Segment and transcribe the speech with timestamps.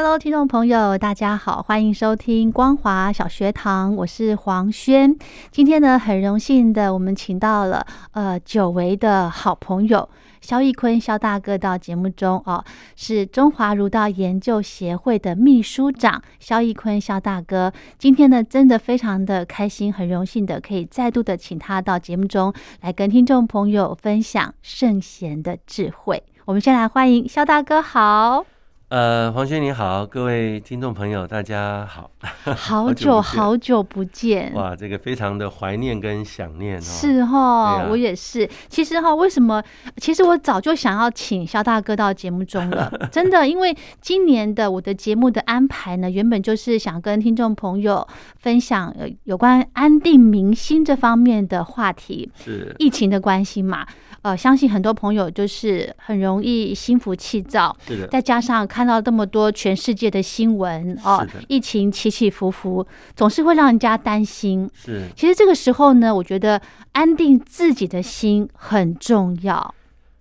[0.00, 5.18] Hello，听众朋友，大家好，欢迎收听光华小学堂，我是黄轩。
[5.50, 10.08] 今天呢，很荣幸的，我们请到了呃久违的好朋友
[10.40, 17.72] 肖义坤肖大哥到节目中哦，是中华儒道研究协会的秘书长肖义坤肖大哥。
[17.98, 26.22] 今天呢，真的非常的开心，很荣幸的可以再度的请他到节目中来跟听众朋友分享圣贤的智慧。
[26.44, 28.44] 我们先来欢迎肖大哥，好。
[28.88, 32.10] 呃，黄轩你好，各位听众朋友，大家好，
[32.56, 38.48] 好 久好久不见，哇，这个非常的怀念跟想念哦，是哈，我也是。
[38.70, 39.62] 其实哈，为什么？
[39.98, 48.94] 其实我早就想要请肖大哥到节目中了， 真的，因为今年的我的节目的安排呢，原本就是想跟听众朋友分享
[49.24, 53.86] 有关安定民心这方面的话题，是疫情的关系嘛。
[54.22, 58.06] 呃，相信很多朋友就是很容易心浮气躁，是的。
[58.08, 64.68] 再加上看到这么多全世界的新闻哦，疫情起起伏伏，总是会让人家担心。
[64.74, 65.06] 是。
[65.14, 66.60] 其实这个时候呢，我觉得
[66.92, 69.74] 安定自己的心很重要。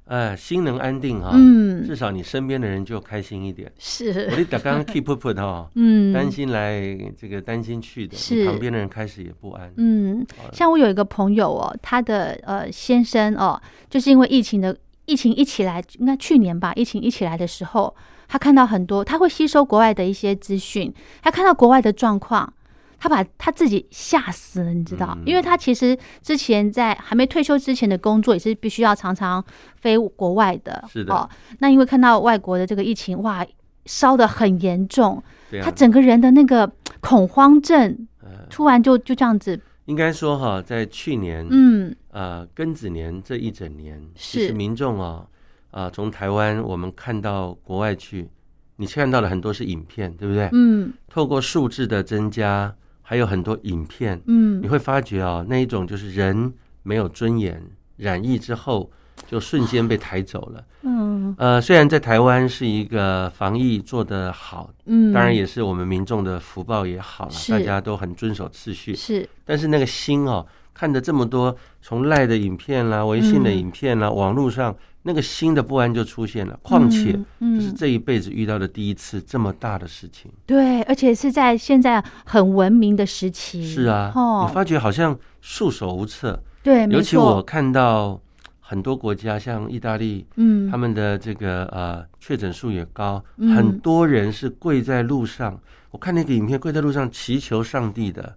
[0.08, 3.72] 哎，心能安定哈，嗯，至少你身边的人就开心一点。
[3.78, 6.80] 是，我的刚刚 keep put 哈， 嗯，担心来
[7.20, 9.72] 这个担心去的，是旁边的人开始也不安。
[9.78, 17.94] 嗯，像我有一个朋友哦，他的呃先生哦，就是因为疫情的疫情一起来，应该去年吧，疫情一起来的时候，
[18.28, 22.54] 他看到很多，他会吸收国外的一些资讯，他看到国外的状况。
[23.00, 25.18] 他把他自己吓死了，你知道？
[25.26, 29.44] 因为他其实之前在还没退休之前的工作也是必须要常常
[29.76, 31.14] 飞国外的，是的。
[31.14, 33.46] 哦，那因为看到外国的这个疫情，哇，
[33.86, 35.22] 烧的很严重，
[35.62, 36.70] 他整个人的那个
[37.00, 38.08] 恐慌症，
[38.50, 39.60] 突然就就这样子。
[39.86, 45.26] 应该说哈，在去年，嗯，呃，庚子年这一整年，是民众啊，
[45.72, 48.28] 啊，从台湾我们看到国外去，
[48.76, 50.50] 你看到了很多是影片，对不对？
[50.52, 52.76] 嗯，透过数字的增加。
[53.10, 56.52] 还有很多影片，嗯，你会发觉啊，那一种就是人
[56.84, 57.64] 没有尊严，
[57.96, 58.92] 染疫之后
[59.26, 74.76] 就瞬间被抬走了，嗯，呃，虽然在台湾是一个防疫做得好，嗯，当然也是我们民众的福报也好了，大家都很遵守秩序，是，但是那个心哦，看着这么多从赖的影片啦、微信的影片啦、网络上。
[75.08, 80.30] 那个新的不安就出现了，况且这是这一辈子遇到的第一次这么大的事情。
[80.46, 83.66] 对，而且是在现在很文明的时期。
[83.66, 84.12] 是啊，
[84.46, 86.38] 你发觉好像束手无策。
[86.62, 88.20] 对，尤其我看到
[88.60, 93.24] 很多国家，像意大利，嗯，他们的这个呃确诊数也高，
[93.56, 95.58] 很多人是跪在路上。
[95.92, 98.36] 我看那个影片，跪在路上祈求上帝的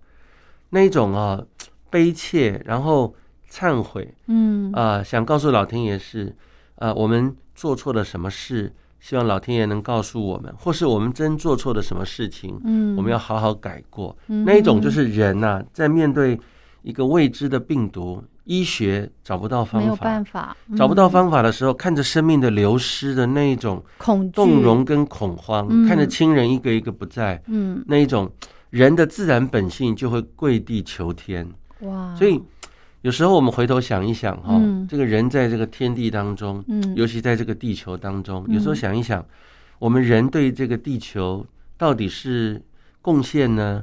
[0.68, 1.42] 那一种啊
[1.90, 3.12] 悲切，然后
[3.50, 6.32] 忏悔，嗯啊，想告诉老天爷是。
[6.80, 8.72] 呃，我们做错了什么事？
[9.00, 14.16] 希望老天爷能告诉我们，或是我们真做错了什么事情，嗯，我们要好好改过。
[14.26, 16.38] 那一种就是人呐，在面对
[16.82, 28.30] 一个未知的病毒，医学找不到方法，没有办法，找不到方法的时候，看着生命的流失的那一种恐动容跟恐慌，看着亲人一个一个不在，嗯，那一种
[28.70, 31.46] 人的自然本性就会跪地求天。
[31.80, 32.42] 哇，所以。
[33.02, 39.24] 有时候我们回头想一想，哈，这个人在这个天地当中，嗯，尤其在这个地球当中，有时候想一想，
[39.78, 41.46] 我们人对这个地球
[41.78, 42.62] 到底是
[43.00, 43.82] 贡献呢，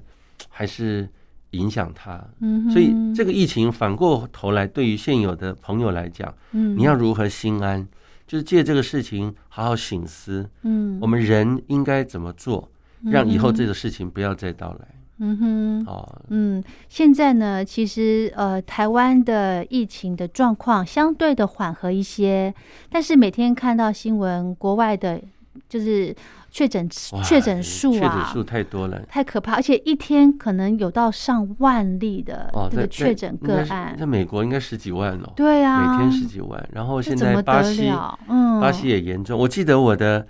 [0.50, 1.10] 还是
[1.52, 2.24] 影响它？
[2.42, 7.88] 嗯，所以这个疫情反过头来，对于现有的朋友来讲，嗯，你要如何心安？
[8.28, 12.70] 就是借这个事情好好醒思，嗯，我们人应该怎么做，
[13.06, 14.88] 让以后这个事情不要再到来。
[15.20, 22.54] 嗯哼，哦，嗯，现在呢，其实呃，台湾的疫情的状况相对的缓和一些，
[22.90, 25.20] 但是每天看到新闻，国外的，
[25.68, 26.16] 就是
[26.52, 26.88] 确诊
[27.24, 36.70] 确诊数啊，确诊数太多了，太可怕，而且一天可能有到上万例的这个确诊个案，在美国应该十几万哦，对啊，每天十几万。
[36.72, 37.92] 然后现在巴西，
[38.28, 39.40] 嗯，巴西也严重。
[39.40, 40.28] 我记得我的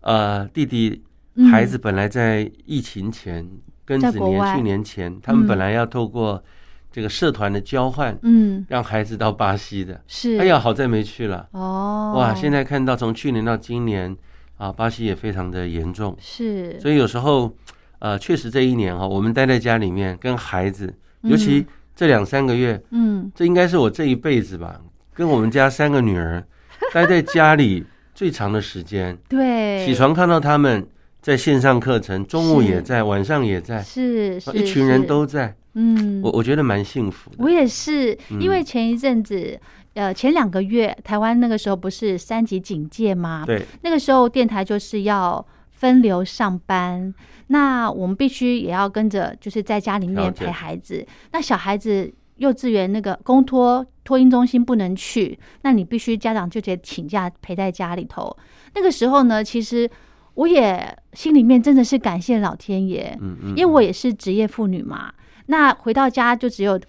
[0.00, 1.02] 呃弟弟
[1.50, 3.48] 孩子本来在疫情前
[3.86, 6.42] 庚子年去年前，他们本来要透过
[6.90, 14.16] 这个社团的交换，嗯，让孩子到巴西的，是，哎呀，好在没去了，哦，哇，现在看到从去年到今年。
[14.56, 17.52] 啊，巴西也非常的严重，是，所以有时候，
[17.98, 21.66] 呃，确实这一年哈，我们待在家里面跟孩子，尤其
[21.96, 24.80] 这两三个月，嗯，这应该是我这一辈子吧，
[25.12, 26.42] 跟我们家三个女儿
[26.94, 27.84] 待在家里
[28.14, 29.18] 最长的时间。
[29.28, 30.86] 对，起床看到他们
[31.24, 37.36] 在线上课程，中午也在，晚上也在，是，一群人都在，嗯，我我觉得蛮幸福的。
[37.38, 39.58] 我也是，因为前一阵子。
[39.94, 43.44] 呃，前两个月台湾那个时候不是三级警戒吗？
[43.46, 47.14] 对，那个时候电台就是要分流上班，
[47.46, 51.06] 那我们必须也要跟着，就是在家里面陪孩子。
[51.30, 58.36] 那小孩子幼稚园那个公托托婴中心不能去，那你必须家长就得请假陪在家里头。
[58.74, 59.88] 那个时候呢，其实
[60.34, 65.12] 我也心里面真的是感谢老天爷，嗯嗯，因为我也是职业妇女嘛。
[65.46, 66.80] 那回到家就只有。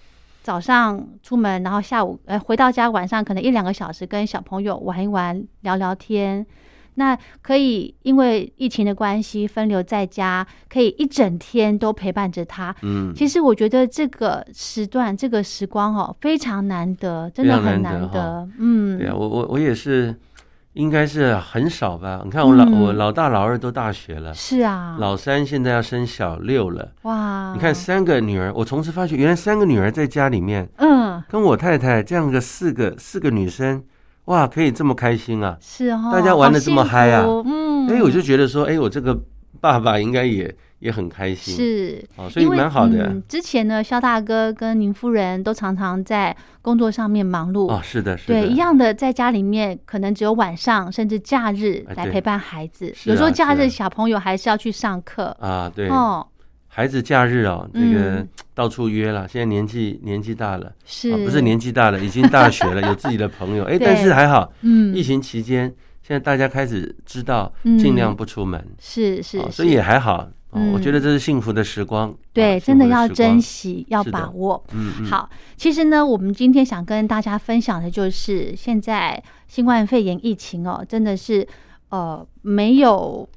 [0.45, 6.45] 早上出门，然后下午呃回到家，晚上可能一两个小时跟小朋友玩一玩、聊聊天。
[6.93, 12.75] 那可以因为疫情的关系分流在家，可以一整天都陪伴着他。
[12.83, 18.47] 嗯，其实我觉得这个时段、这个时光哦，非常难得，真的很难得。
[18.59, 20.15] 嗯，对啊，我我我也是。
[20.75, 22.21] 应该是很少吧？
[22.25, 26.91] 你看我老我老大老二都大学了，是啊，老三现在要生小六了。
[27.03, 27.53] 哇！
[27.53, 33.81] 你看三个女儿，我同时发觉，原来三个女儿在家里面，嗯，跟我太太这样个四个四个女生，
[34.25, 35.57] 哇，可以这么开心啊！
[35.61, 37.23] 是哦，大家玩的这么嗨啊！
[37.45, 39.17] 嗯，哎，我就觉得说，哎，我这个
[39.61, 40.53] 爸爸应该也。
[40.79, 43.15] 也很开心，是哦，所以蛮好的。
[43.27, 47.71] 之前呢，肖大哥跟宁夫人都常常在工作上面忙碌。
[47.71, 52.93] 哦，是的，是的，对，一样的，在家里面可能只有晚上甚至假日来陪伴孩子。
[53.05, 55.71] 有时候假日小朋友还是要去上课啊。
[55.73, 56.25] 对哦，
[56.67, 59.27] 孩子假日哦，这个到处约了。
[59.27, 61.99] 现在年纪年纪大了，是不是年纪大了？
[61.99, 63.63] 已经大学了， 有自己的朋友。
[63.63, 65.73] 哎，但是还好，嗯，疫情期间，
[66.03, 70.27] 现在大家开始知道尽量不出门，是是，所以也还好。
[70.73, 74.63] 我觉得这是幸福的时光，对，真的要珍惜，要把握。
[74.71, 81.47] 嗯，好，其实呢，我们今天想跟大家分享的就是，现在新冠肺炎疫情哦，真的是
[81.89, 83.27] 呃没有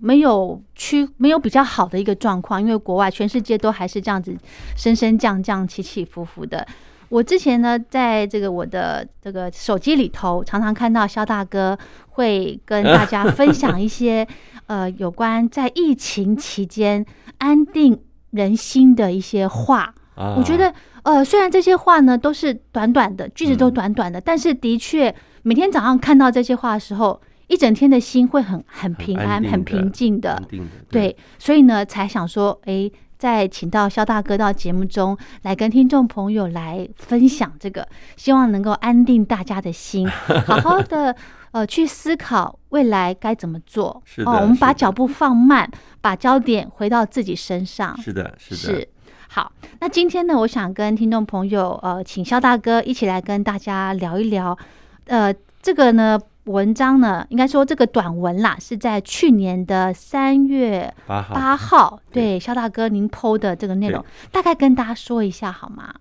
[0.00, 4.36] 没有区没有比较好的一个状况，因为国外全世界都还是这样子
[4.76, 6.66] 升升降降、起起伏伏的。
[7.12, 11.78] 我之前呢，在这个我的这个手机里头，常常看到肖大哥
[12.12, 14.26] 会跟大家分享一些。
[14.66, 17.04] 呃，有关在疫情期间
[17.38, 18.00] 安定
[18.30, 20.72] 人心的一些话，我觉得，
[21.02, 30.40] 呃，虽然这些话呢都是短短的句子，都短短的，但是的确每天早上看到这些话的时候，一整天的心会很很平安、很平静的。
[30.88, 32.90] 对，所以呢，才想说，哎，
[33.22, 37.86] 再请到肖大哥到节目中来跟听众朋友来分享这个，
[38.16, 40.08] 希望能够安定大家的心，
[40.44, 41.14] 好好的。
[41.52, 44.02] 呃，去思考未来该怎么做。
[44.04, 45.70] 是的，我们把脚步放慢，
[46.00, 47.96] 把焦点回到自己身上。
[48.02, 48.56] 是的，是的。
[48.56, 48.88] 是
[49.28, 54.58] 好，那今天呢，我想跟听众朋友，呃，请肖大哥一起来跟大家聊一聊。
[55.06, 61.34] 呃，这个呢，文章呢，应该说这个短文啦，是在去年的三月八号。
[61.34, 65.94] 八号，对，肖大哥您剖的这个内容，大概跟大家说一下好吗？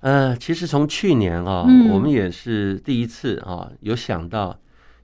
[0.00, 4.58] 呃，其实从去年啊，我们也是第一次啊，有想到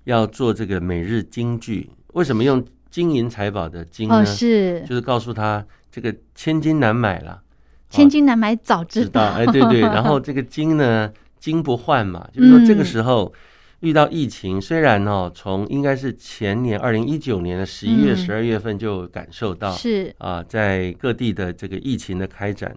[0.04, 1.90] 要做这个每日金句。
[2.14, 4.24] 为什么用金银财宝的金呢？
[4.24, 7.40] 是，就是告诉他这个千金难买了，
[7.88, 9.22] 千金难买早知道。
[9.22, 9.80] 哎，对对。
[9.88, 13.32] 然后这个金呢，金不换嘛，就是说这个时候
[13.80, 22.76] 遇到疫情，虽然哦，从应该是前年二零一九年的十一月、十二月份就感受到是啊，在各地的这个疫情的开展。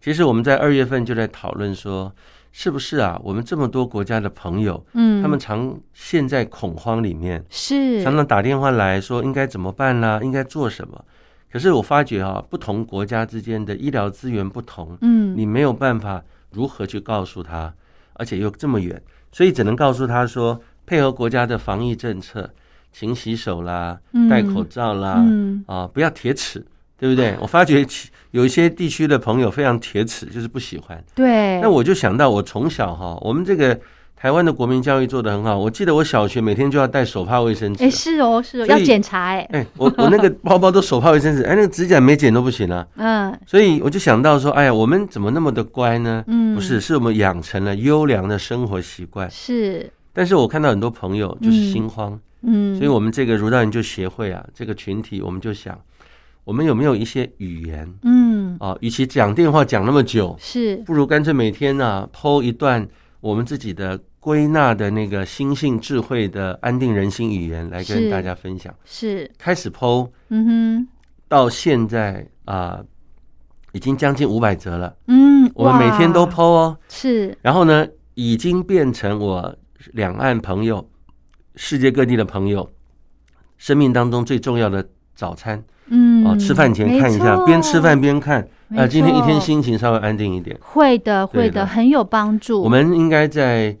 [0.00, 2.10] 其实我们在二月份就在讨论说，
[2.52, 3.20] 是不是啊？
[3.22, 11.04] 我们这么多国家的朋友，嗯，他们常陷在恐慌里面，是常常打电话来说应该怎么办啦，应该做什么？
[11.52, 17.74] 可是我发觉啊，不同国家之间的医疗资源不同，嗯，你没有办法如何去告诉他，
[18.18, 22.50] 而且又这么远，所以只能告诉他说，配合国家的防疫政策，
[22.92, 23.98] 勤洗手啦，
[24.28, 25.24] 戴口罩啦，
[25.66, 26.62] 啊，不要铁齿。
[27.00, 27.36] 对不对？
[27.40, 27.86] 我发觉
[28.32, 31.00] 有一些地区的朋友非常铁齿，就是不喜欢。
[31.14, 31.60] 对。
[31.60, 33.78] 那我就想到，我从小哈，我们这个
[34.20, 37.84] 台湾的国民教育做得很好，我记得我小学每天就要带手帕卫生纸。
[37.84, 39.48] 哎，是哦，是哦，要检查哎。
[39.52, 42.84] 哎，我我那个包包都手帕卫生纸， 哎，那个指甲没剪都不行啊。
[42.96, 43.38] 嗯。
[43.46, 46.24] 所以我就想到说，哎呀，我们怎么那么的乖呢？
[46.26, 49.30] 嗯，不是，是我们养成了优良的生活习惯。
[49.30, 49.88] 是。
[50.12, 52.18] 但是我看到很多朋友就是心慌。
[52.42, 52.76] 嗯。
[52.76, 55.78] 所以我们这个儒道研究协会啊，这个群体，我们就想，
[56.42, 57.88] 我们有没有一些语言？
[58.02, 58.56] 嗯。
[58.58, 62.84] 啊，与其讲电话讲那么久，是，不如干脆每天呢剖一段
[63.20, 64.00] 我们自己的。
[64.20, 70.88] 归纳的那个心性智慧的安定人心语言来跟大家分享，是开始剖，嗯哼，
[71.28, 72.82] 到现在啊，
[73.72, 79.56] 已经将近五百则了，嗯，我们每天都剖哦，是，然后呢，已经变成我
[79.92, 80.86] 两岸朋友、
[81.54, 82.70] 世界各地的朋友
[83.56, 88.46] 生命当中最重要的早餐，嗯，哦，吃饭前看一下，边吃饭边看，
[88.76, 92.62] 啊，今天一天心情稍微安定一点，会的，会的，很有帮助。
[92.62, 93.76] 我们应该在。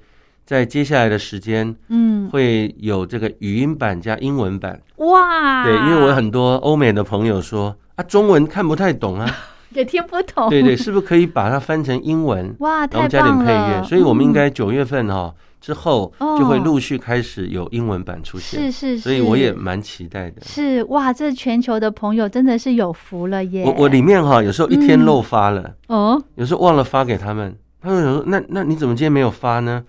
[0.48, 4.80] 在接下来的时间，嗯，会有这个语音版加英文版。
[4.96, 9.30] 哇，对，因为我有很多欧美的朋友说啊，中文看不太懂啊，
[9.74, 10.48] 也听不懂。
[10.48, 12.56] 对对，是不是可以把它翻成英文？
[12.60, 13.82] 哇，然后加点配乐。
[13.82, 18.70] 所以我们应该九月份哈之后就会陆续开始有英文版出现。
[18.70, 20.42] 是是，所以我也蛮期待的。
[20.42, 23.64] 是哇，这全球的朋友真的是有福了耶！
[23.64, 27.56] 我我里面哈有时候一天漏发了，哦，有时候忘了发给他们。
[27.80, 29.84] 他们说：“那那你怎么今天没有发呢？”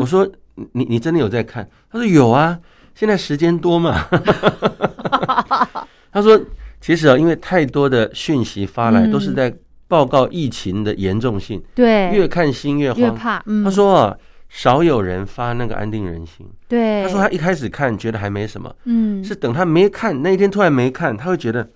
[0.00, 0.26] 我说
[0.72, 2.58] ：“你你真的有在看？”他说：“有啊，
[2.94, 4.06] 现在时间多嘛。
[6.10, 6.40] ”他说
[6.80, 9.54] ：“其实啊，因为太多的讯息发来，都是在
[9.86, 11.62] 报告疫情的严重性。
[11.74, 13.14] 对，越看心越慌。
[13.14, 13.44] 怕。
[13.62, 14.16] 他说啊，
[14.54, 16.46] 少有人发那个安定人心。
[16.68, 21.68] 对，他说他一开始看觉得还没什么，嗯，是等他没看那一天突然没看，他会觉得。”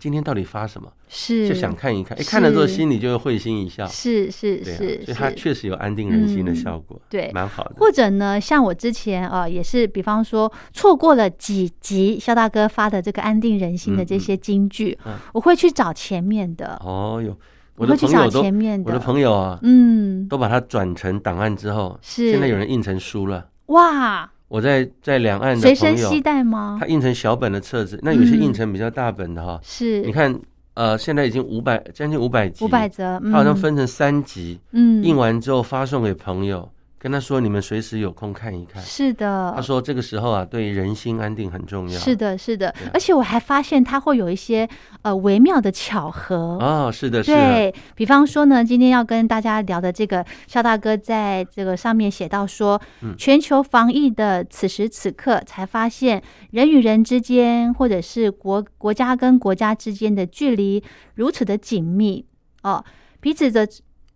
[0.00, 0.90] 今天到底发什么？
[1.06, 3.86] 是就想看一看，一看了之后心里就会会心一笑。
[3.86, 7.74] 是是是，所以他确实有安定人心的效果，对，蛮好的。
[7.76, 14.96] 或者呢，像我之前啊，也是，比方说错过了几集肖大哥发的这个安定人心的这些金句，
[15.34, 16.80] 我会去找前面的。
[16.82, 17.36] 哦哟，
[17.82, 18.42] 我的朋友都，
[18.84, 23.44] 我的朋友啊，嗯，都把它转成档案之后，是现在有人印成书了。
[23.66, 24.30] 哇！
[24.46, 26.76] 我在在两岸的随身携带吗？
[26.78, 29.58] 他印成小本的册子，那有些印成比较大本的哈。
[29.64, 30.38] 是，你看，
[30.74, 36.70] 呃，现在已经五百将近五百集，五百则，他好像分成三集，嗯，印完之后发送给朋友。
[37.02, 38.80] 跟他说，你们随时有空看一看。
[38.80, 41.98] 是的，他说这个时候啊，对人心安定很重要。
[41.98, 44.68] 是的，是的，而且我还发现他会有一些
[45.02, 46.58] 呃微妙的巧合。
[46.60, 52.80] 哦，是的，是对比方说呢，今天要跟大家聊的这个肖大哥在这个上面写到说，
[53.18, 60.80] 全球防疫的此时此刻，才发现人与人之间，或者是国国家跟国家之间的距离
[61.16, 62.24] 如此的紧密
[62.62, 62.84] 哦，
[63.18, 63.66] 彼此的。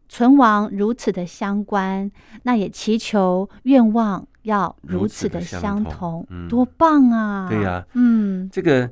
[0.09, 2.11] 存亡如此的相关，
[2.45, 7.49] 那也祈求愿望要如此的相同，多棒啊！
[7.49, 8.89] 对呀，嗯，这个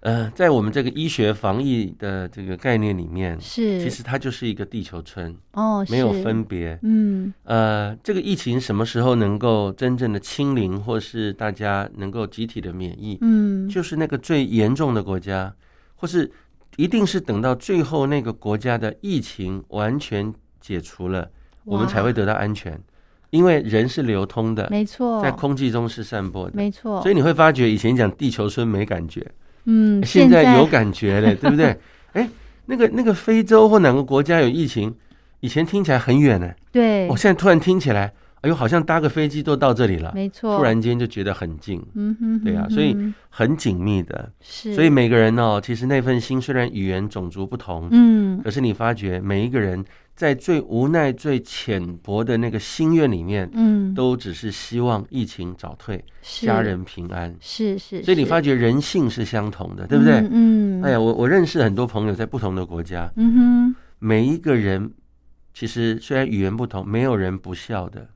[0.00, 3.82] 呃，在我们这个医学防疫的这个概念里面，是。
[3.82, 15.54] 其实它就是一个地球村哦，没有分别，嗯，呃，这个疫情什么时候能够真正的清零，或是大家能够集体的免疫，嗯，就是那个最严重的国家，
[15.96, 16.30] 或是。
[16.76, 21.30] 一定是等到最后那个国家的疫情完全解除了，
[21.64, 22.78] 我们才会得到安全，
[23.30, 27.00] 因为人是流通的，没错，在空气中是散播的，没错。
[27.02, 29.24] 所以你会发觉以前讲地球村没感觉，
[29.64, 31.78] 嗯，现在有感觉了， 对不对？
[32.12, 32.28] 哎，
[32.66, 34.94] 那个那个非洲或哪个国家有疫情，
[35.40, 38.12] 以前听起来很远呢，对，我现在突然听起来。
[38.44, 40.58] 哎呦，好像搭个飞机都到这里了，没错。
[40.58, 42.94] 突然间就觉得很近，嗯哼，对啊，所以
[43.30, 44.30] 很紧密的。
[44.42, 49.82] 是，所以每个人哦，其实那份心虽然语言种族不同，嗯，可是你发觉每一个人
[50.14, 57.34] 在最无奈、最浅薄的那个心愿里面，嗯，都只是希望疫情早退，家人平安。
[57.40, 60.22] 是是，所以你发觉人性是相同的，对不对？
[60.30, 60.82] 嗯。
[60.82, 64.92] 哎呀，我我认识很多朋友在不同的国家，嗯哼，每一个人
[65.54, 68.06] 其实虽然语言不同，没有人不笑的。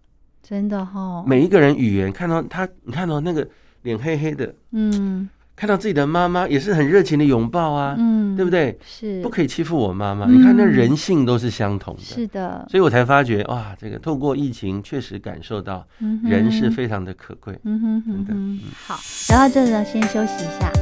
[0.48, 3.46] 真的哈，每一个人语言看到他，你看到那个
[3.82, 8.78] 脸黑黑的，嗯，看到自己的妈妈也是很热情的拥抱啊，嗯，对不对？
[8.82, 10.24] 是不可以欺负我妈妈。
[10.24, 12.66] 你看那人性都是相同的，是的。
[12.70, 15.86] 所以我才发觉哇，这个透过疫情确实感受到
[16.24, 17.54] 人是非常的可贵。
[17.64, 18.64] 嗯哼，真的。
[18.86, 20.72] 好，然后这呢，先休息一下。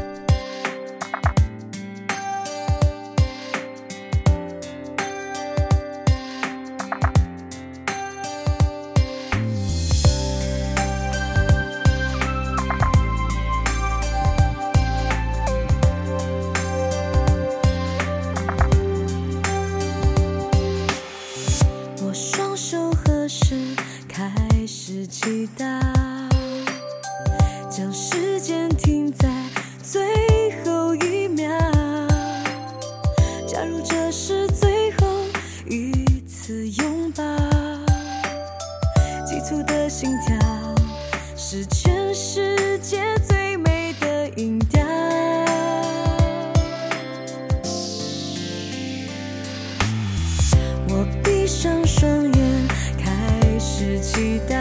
[54.17, 54.57] 抵达，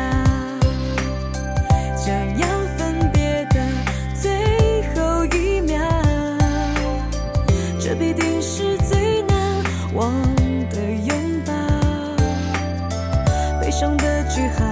[1.95, 2.45] 将要
[2.77, 3.65] 分别的
[4.13, 5.79] 最后一秒，
[7.79, 10.11] 这必定是最难忘
[10.69, 11.53] 的拥抱，
[13.61, 14.67] 悲伤的句号，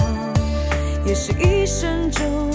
[1.05, 2.52] 也是一生中。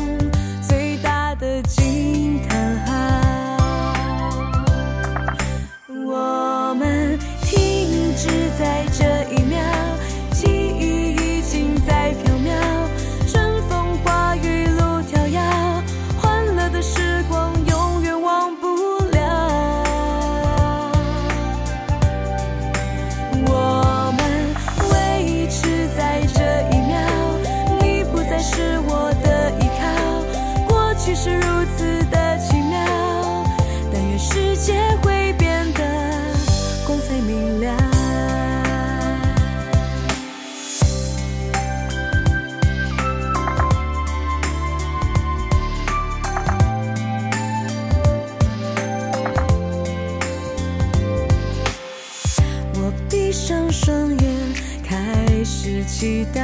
[55.99, 56.41] 祈祷。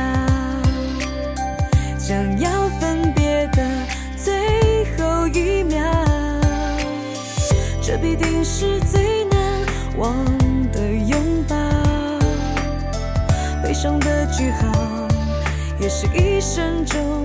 [1.96, 3.62] 想要分别的
[4.16, 5.80] 最后一秒，
[7.80, 9.40] 这必定是最难
[9.96, 10.12] 忘
[10.72, 11.54] 的拥抱，
[13.62, 15.06] 悲伤的句号，
[15.78, 17.23] 也是一生中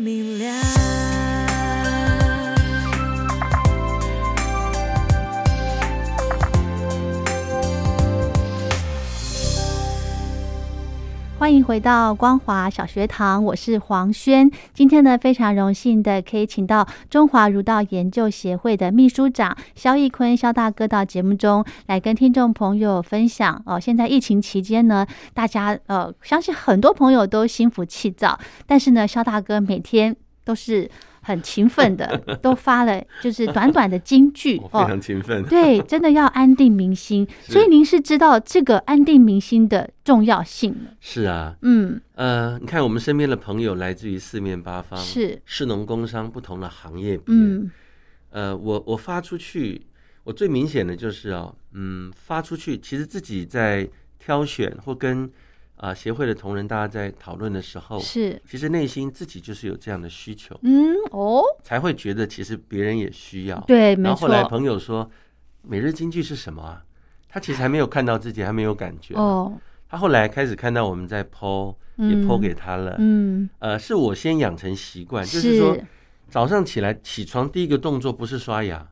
[0.00, 0.77] 明亮。
[11.38, 14.50] 欢迎回到光华小学堂，我是黄轩。
[14.74, 23.78] 今天呢，非常荣幸的可以请到中华儒道研究协会的秘书长肖义坤肖大哥到节目中来跟听众朋友分享哦。
[23.78, 30.90] 现在疫情期间呢，大家呃，相信很多朋友都心浮气躁，但是呢，肖大哥每天都是。
[31.28, 35.44] 很勤奋的， 都发了，就是短短的金句哦，非常勤奋。
[35.44, 42.00] 对，真的要安定民心， 所以您是知道这个安定民心的重要性是啊，嗯。
[42.14, 45.38] 呃，你看我们身边的朋友来自于四面八方，是。
[45.44, 47.70] 市农工商不同的行业，嗯，
[48.30, 49.82] 呃，我我发出去，
[50.24, 53.86] 我最明显的就是哦，嗯，发出去，其实自己在
[54.18, 55.30] 挑选或跟。
[55.78, 65.08] 啊，协会的同仁，大家在讨论的时候，是其实内心自己就是有这样的需求，嗯哦，才会觉得其实别人也需要，对，然后后来朋友说，
[65.62, 66.82] 每日金句是什么啊？
[67.28, 69.56] 他其实还没有看到自己，还没有感觉哦。
[69.88, 75.78] 他后来开始看到我们在剖，也剖给他了，嗯，呃，是我先养成习惯，就是说
[76.28, 78.84] 早上起来起床第一个动作不是刷牙，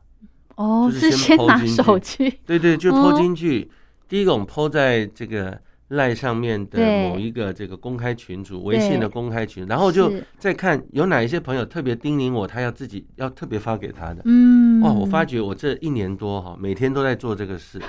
[0.55, 3.69] 哦，就是先拿手机，对对，就剖金句。
[4.07, 5.59] 第一个我们剖在这个。
[5.89, 14.21] 赖上面的某一个这个公开群组，微信的公开群，然后就再看有哪一些朋友特别叮咛我，他要自己要特别发给他的。
[14.25, 17.81] 嗯，哇，我发觉我这一年多哈，每天都在做这个事，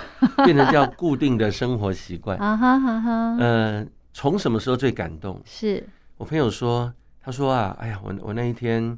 [0.44, 2.38] 变成叫固定的生活习惯。
[2.38, 3.36] 啊哈哈哈。
[3.40, 5.40] 呃，从什么时候最感动？
[5.44, 5.82] 是
[6.16, 8.96] 我朋友说，他说啊，哎呀，我我那一天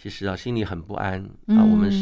[0.00, 1.62] 其实啊，心里很不安啊。
[1.62, 1.92] 我们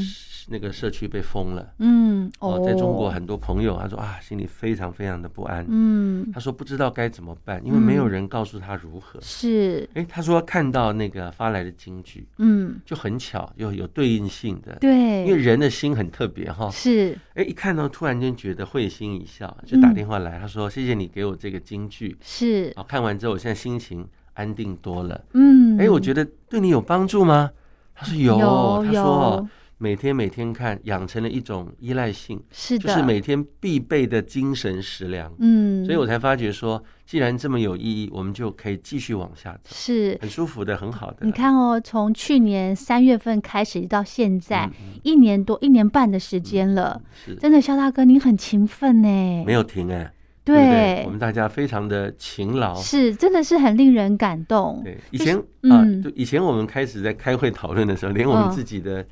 [0.50, 9.20] 那个社区被封了，嗯，哦，在中国很多朋友，他说啊，心里非常非常的不安，嗯，他说不知道该怎么办，因为没有人告诉他如何。
[9.20, 16.70] 是，哎，他说看到那个发来的京剧，嗯，就很巧，又有对应性的，对，因为人的心很特别哈。
[16.70, 27.50] 是，哎，一看到突然间觉得会心一笑，就打电话来，他说谢谢你给我这个京剧，是，好看完之后，我现在心情安定多了，嗯，哎，我觉得对你有帮助吗？
[27.98, 29.48] 他说有，他说
[29.80, 35.32] 每天每天看，养成了一种依赖性，是的，就是每天必备的精神食粮。
[35.38, 40.18] 嗯，所以我才发觉说，既然这么有意义，我们就可以继续往下走，是。
[40.20, 41.18] 很舒服的，很好的。
[41.24, 44.68] 你看哦，从去年三月份开始到现在，
[45.04, 47.36] 一年多、一年半的时间了，是。
[47.36, 50.12] 真的，肖大哥，您很勤奋呢，没有停哎。
[50.54, 54.80] 对，我们大家非常的勤劳，是真的是很令人感动。
[54.82, 55.36] 对，以前
[55.70, 59.06] 啊，就以前我们开始在开会讨论的时候，连我们自己的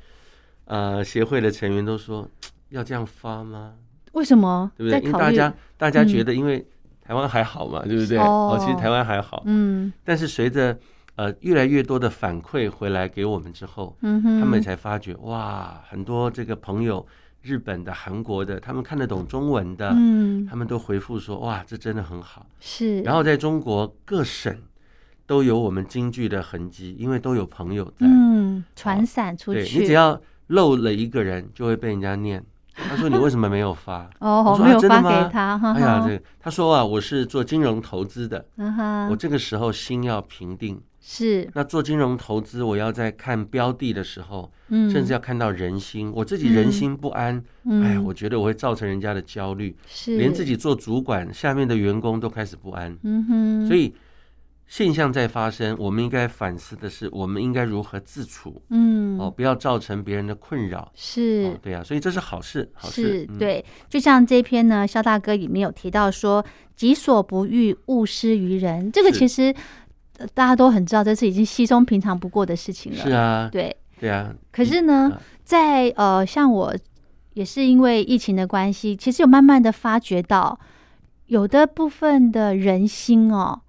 [0.65, 2.27] 呃协会的成员都说
[2.69, 3.73] 要这样发吗？
[4.13, 4.71] 为什么？
[4.75, 4.99] 对不对？
[5.01, 6.65] 因为大家大家觉得，因为
[7.01, 8.17] 台湾还好嘛，对不对？
[8.17, 9.43] 哦，其实台湾还好。
[9.45, 10.77] 嗯，但是随着
[11.15, 17.05] 呃越来越多的反馈回来给我们之后，嗯哼，他们才发觉哇，很多这个朋友。
[17.47, 23.01] 日本的、韩国的，他们看得懂中文的，嗯，他们都回复说：“哇，这真的很好。”是。
[23.03, 24.53] 然后在中国各省
[25.25, 29.59] 都有我们京剧的痕迹，因为都有朋友在，嗯，传散出去。
[29.61, 32.43] 对你只要漏了一个人，就会被人家念。
[32.89, 34.09] 他说：“你为什么没有发？
[34.19, 35.59] ”哦，没有发给他。
[35.75, 38.45] 哎呀，这他说啊，我是做金融投资的，
[39.09, 40.81] 我这个时候心要平定。
[40.99, 47.41] 是，那做金融投资，我要在看标的的时候，嗯，甚至要看到人心，我自己人心不安，
[47.81, 53.93] 哎，我觉得我会造成人家的焦虑，是，连自己做主管下面的员工都开始不安，嗯哼，所以
[54.67, 69.53] 现象在发生，我们应该反思的是，我们应该如何自处，嗯，哦，不要造成别人的困扰，是，对啊，所以这是好事，好事，对，就像这篇呢，肖大哥里面有提到说，己所不欲，勿施于人，这个其实。
[70.33, 72.97] 大家都很知道，这是已经稀松平常不过的事情了。
[72.97, 74.33] 是啊，对对啊。
[74.51, 76.75] 可是呢，在呃，像我
[77.35, 80.59] 也是因为疫情的关系，其实有慢慢的发觉到，
[81.27, 83.61] 有的部分的人心哦，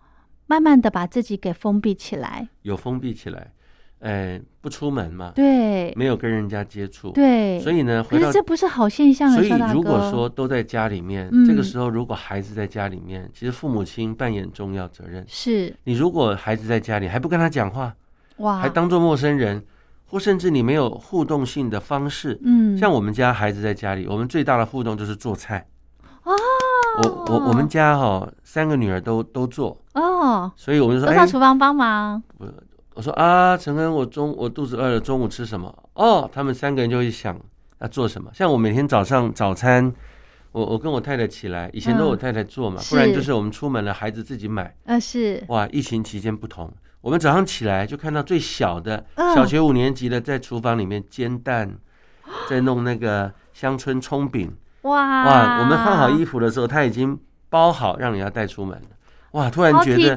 [0.48, 3.52] 慢慢的把自己给封闭起来，有封闭起来。
[4.00, 9.28] 哎，不出门嘛，对，没有跟人家接触，对，所以呢，回到这不是好现象。
[9.32, 15.24] 所以如果说都在家里面，这个时候如果孩子在家里面，其实父母亲扮演重要责任。
[15.26, 17.92] 是你如果孩子在家里还不跟他讲话，
[18.36, 19.60] 哇，还当做陌生人，
[20.06, 25.66] 或甚至你没有互动性的方式，嗯，像我们家孩子在家里，我们最大的互动就是做菜。
[26.22, 26.32] 哦，
[27.00, 32.20] 我我我们家哈三个女儿都都做哦，所以我们就说，都到厨房帮忙。
[32.38, 32.52] 我
[32.94, 35.72] 我说啊，陈恩，我中我肚子饿了，中午吃什么？
[35.94, 37.38] 哦，他们三个人就会想
[37.78, 38.30] 要做什么。
[38.34, 39.92] 像我每天早上早餐，
[40.50, 44.74] 我我跟我太太起来，以前都我太太做嘛，不然就是我们出门了，孩子自己买。
[44.86, 51.76] 啊，是哇，疫情期间不同，我们早上起来就看到最小的小学五年级的在厨房里面煎蛋，
[52.48, 54.52] 在弄那个乡村葱饼。
[54.82, 58.88] 哇哇，我们换好衣服的时候，他已经包好，让你要带出门了。
[59.32, 60.16] 哇，突然觉得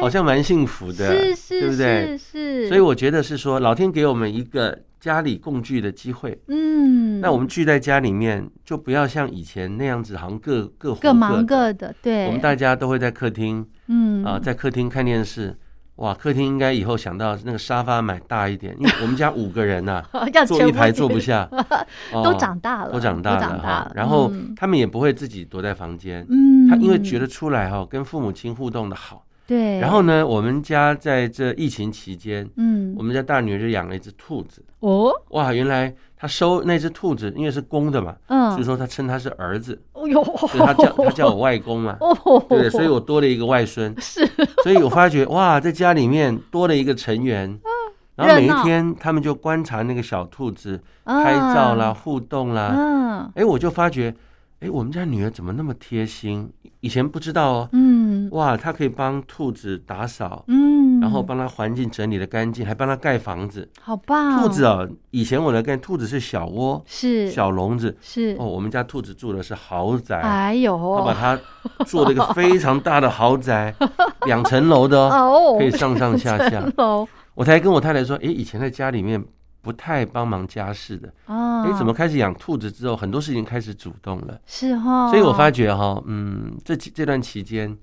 [0.00, 1.08] 好像蛮幸福的，
[1.48, 2.18] 对不对？
[2.18, 6.36] 是，所以我觉得是说，老天给我们一个家里共聚的机会。
[6.48, 11.94] 嗯，那我们聚在家里面，就不要像以前那样子，好像各各各忙各的。
[12.02, 15.56] 对，我们大家都会在客厅，嗯啊，在客厅看电视。
[15.98, 20.02] 哇，客厅应该以后想到那个沙发买大一点，因为我们家五个人呐，
[20.46, 21.48] 坐一排坐不下，
[22.12, 23.92] 都长大了，都长大了。
[23.94, 29.24] 然后他们也不会自己躲在房间，嗯，他因为觉得出来哈，跟父母亲互动的好。
[29.46, 34.62] 对，然后呢，我们家在这疫情期间，嗯，我们家大女儿就养了一只兔子。
[34.80, 39.80] 哦，哇，原来她收那只兔子，因为是公的嘛，嗯，所以说他称他是儿子。
[39.92, 43.94] 哦哟，所以他叫 他叫我外公嘛，哦，对，所以我多了一个外孙。
[44.00, 44.28] 是，
[44.64, 47.58] 所以我发觉哇，在家里面多了一个成员，
[48.16, 54.14] 然后每一天他们就观察那个小兔子，拍照啦，互动啦，嗯，哎，我就发觉。
[54.60, 56.50] 哎，我们家女儿怎么那么贴心？
[56.80, 57.68] 以前不知道哦。
[57.70, 64.40] 嗯，哇，它可以帮兔子打扫，嗯，然后帮它环境整理的干净，还帮它盖房子，好棒！
[64.40, 68.46] 兔子哦，以前我来看，兔子是小窝，是小笼子，是哦。
[68.46, 71.38] 我们家兔子住的是豪宅，哎呦，他把它
[71.84, 73.74] 做了一个非常大的豪宅，
[74.26, 76.64] 两层楼的哦，可以上上下下。
[77.34, 79.24] 我才跟我太太说，哎，以前在家里面。
[79.60, 87.76] 不太帮忙家事的哦，哎，怎么开始养兔子之后，很多事情开始主动了，是哈，所以我发觉哈，嗯，这这段期间，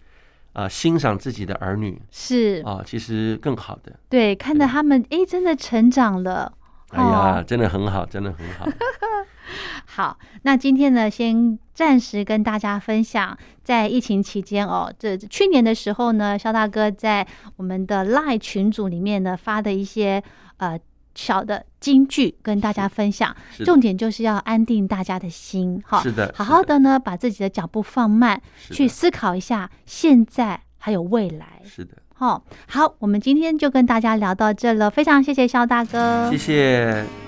[0.55, 3.93] 啊欣赏自己的儿女，是啊，其实更好的。
[4.09, 6.51] 对，看到他们哎，真的成长了。
[6.91, 8.65] 哎呀，真的很好，真的很好。
[9.85, 20.23] 好，那今天呢，先暂时跟大家分享，在疫情期间哦，这去年的时候呢，肖大哥在我们的 Line 群组里面呢发的一些
[20.57, 20.79] 呃
[21.15, 23.35] 小的金句，跟大家分享。
[23.65, 31.61] 重点就是要安定大家的心，哈，是的，好好的呢，把自己的脚步放慢，去思考一下现在还有未来。
[31.63, 37.24] 是的，好，好，我们今天就跟大家聊到这了，非常谢谢肖大哥，谢谢。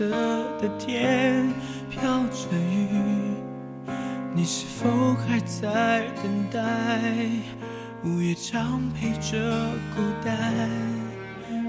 [0.00, 0.08] 色
[0.58, 1.46] 的天
[1.90, 2.88] 飘着雨，
[4.34, 6.58] 你是否还在等待？
[8.02, 9.36] 午夜常陪着
[9.94, 10.70] 孤单，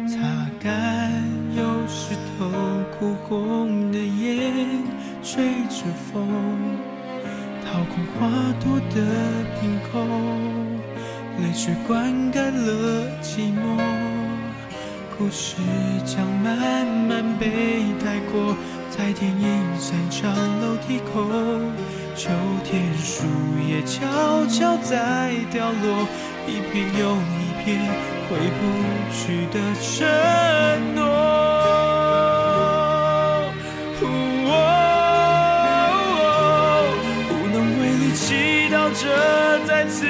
[0.08, 0.18] 擦
[0.64, 1.12] 干
[1.58, 2.50] 有湿透
[2.98, 4.82] 哭红的眼，
[5.22, 6.26] 吹着风，
[7.66, 8.30] 掏空花
[8.62, 8.96] 朵的
[9.60, 10.00] 瓶口，
[11.42, 14.11] 泪水灌溉了寂寞。
[15.22, 15.58] 故事
[16.04, 17.46] 将慢慢被
[18.04, 18.58] 带过，
[18.90, 21.24] 在电影散场楼梯口，
[22.16, 22.32] 秋
[22.64, 23.28] 天树
[23.70, 24.02] 叶悄
[24.48, 26.08] 悄在掉落，
[26.48, 27.86] 一片又一片
[28.28, 28.62] 回不
[29.14, 30.10] 去的承
[30.96, 31.06] 诺。
[37.30, 38.26] 无能为力，祈
[38.74, 39.06] 祷着
[39.68, 40.08] 再次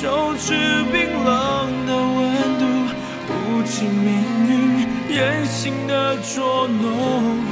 [0.00, 0.54] 手指
[0.92, 2.16] 冰冷的温
[2.56, 2.62] 度，
[3.26, 3.32] 不
[3.64, 4.06] 禁命
[4.46, 7.42] 运任性的捉弄，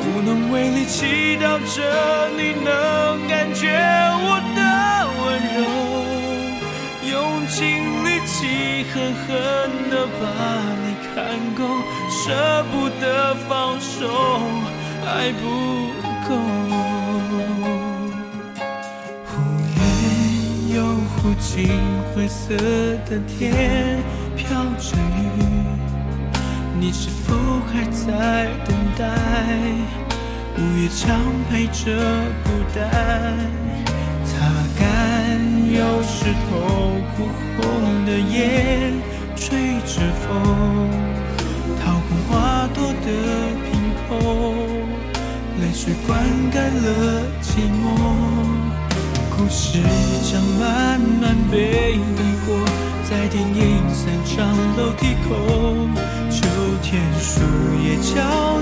[0.00, 3.68] 无能为力，祈祷着你能感觉
[4.18, 4.60] 我的
[5.22, 5.62] 温柔，
[7.08, 7.60] 用尽
[8.04, 9.30] 力气狠狠
[9.88, 10.22] 的把
[10.82, 10.84] 你
[11.14, 11.14] 看
[11.54, 11.62] 够，
[12.10, 14.10] 舍不得放手，
[15.06, 15.42] 爱不
[16.28, 16.91] 够。
[21.24, 21.68] 无尽
[22.12, 22.56] 灰色
[23.08, 24.02] 的天
[24.36, 25.42] 飘着雨，
[26.80, 27.36] 你是否
[27.72, 29.06] 还在等待？
[30.58, 31.16] 午夜常
[31.48, 31.96] 陪着
[32.42, 32.82] 孤单，
[34.24, 34.34] 擦
[34.76, 35.38] 干
[35.72, 36.50] 有湿透
[37.16, 38.92] 哭红的眼，
[39.36, 40.90] 吹着风，
[41.78, 43.06] 掏空花朵的
[43.70, 43.70] 瓶
[44.08, 44.10] 口，
[45.60, 46.18] 泪水灌
[46.50, 46.54] 溉
[46.84, 47.46] 了寂
[47.80, 48.61] 寞。
[49.36, 49.78] 故事
[50.30, 51.98] 将慢慢被遗
[52.46, 52.54] 过，
[53.08, 55.34] 在电影散场楼梯口，
[56.30, 56.46] 秋
[56.82, 57.40] 天树
[57.82, 58.12] 叶悄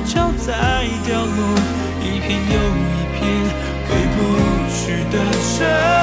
[0.06, 1.38] 悄在掉落，
[2.00, 2.54] 一片又
[2.86, 3.20] 一片
[3.86, 4.18] 回不
[4.70, 5.99] 去的城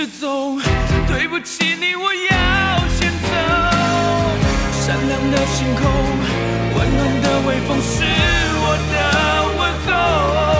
[0.00, 0.58] 失踪，
[1.06, 3.28] 对不起你，我要先走。
[4.80, 5.84] 善良的星空，
[6.74, 8.02] 温暖的微风，是
[8.62, 8.96] 我的
[9.58, 10.59] 问候。